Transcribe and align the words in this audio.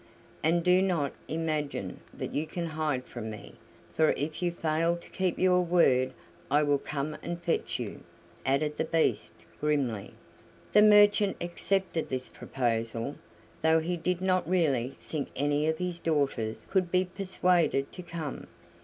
And 0.41 0.63
do 0.63 0.81
not 0.81 1.13
imagine 1.27 1.99
that 2.11 2.33
you 2.33 2.47
can 2.47 2.65
hide 2.65 3.05
from 3.05 3.29
me, 3.29 3.53
for 3.95 4.13
if 4.13 4.41
you 4.41 4.51
fail 4.51 4.97
to 4.97 5.09
keep 5.11 5.37
your 5.37 5.61
word 5.61 6.11
I 6.49 6.63
will 6.63 6.79
come 6.79 7.15
and 7.21 7.39
fetch 7.39 7.77
you!" 7.77 8.03
added 8.43 8.77
the 8.77 8.85
Beast 8.85 9.33
grimly. 9.59 10.15
The 10.73 10.81
merchant 10.81 11.37
accepted 11.39 12.09
this 12.09 12.29
proposal, 12.29 13.17
though 13.61 13.77
he 13.79 13.95
did 13.95 14.21
not 14.21 14.49
really 14.49 14.97
think 15.07 15.27
any 15.35 15.67
of 15.67 15.77
his 15.77 15.99
daughters 15.99 16.65
could 16.67 16.89
be 16.91 17.05
persuaded 17.05 17.91
to 17.91 18.01
come. 18.01 18.47